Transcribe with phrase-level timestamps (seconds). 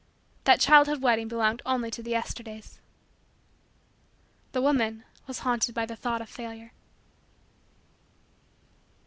[0.45, 2.79] That child wedding belonged only to the Yesterdays.
[4.51, 6.71] The woman was haunted by the thought of Failure.